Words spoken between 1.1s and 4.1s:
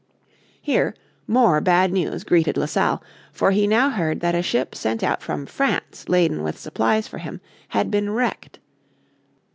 more bad news greeted La Salle, for he now